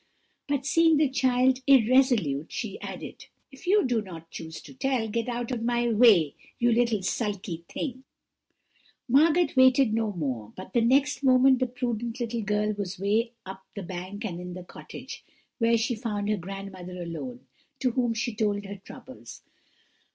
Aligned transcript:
But 0.47 0.65
seeing 0.65 0.97
the 0.97 1.07
child 1.11 1.59
irresolute, 1.67 2.51
she 2.51 2.81
added, 2.81 3.27
'If 3.51 3.67
you 3.67 3.85
do 3.85 4.01
not 4.01 4.31
choose 4.31 4.59
to 4.61 4.73
tell, 4.73 5.07
get 5.07 5.29
out 5.29 5.51
of 5.51 5.61
my 5.61 5.89
way, 5.89 6.33
you 6.57 6.71
little 6.71 7.03
sulky 7.03 7.63
thing.' 7.69 8.03
"Margot 9.07 9.49
waited 9.55 9.93
no 9.93 10.11
more, 10.11 10.53
but 10.57 10.73
the 10.73 10.81
next 10.81 11.21
moment 11.21 11.59
the 11.59 11.67
prudent 11.67 12.19
little 12.19 12.41
girl 12.41 12.73
was 12.73 12.99
up 13.45 13.63
the 13.75 13.83
bank 13.83 14.25
and 14.25 14.39
in 14.39 14.55
the 14.55 14.63
cottage, 14.63 15.23
where 15.59 15.77
she 15.77 15.93
found 15.95 16.29
her 16.29 16.37
grandmother 16.37 16.99
alone, 17.03 17.45
to 17.77 17.91
whom 17.91 18.15
she 18.15 18.33
told 18.33 18.65
her 18.65 18.77
troubles. 18.83 19.43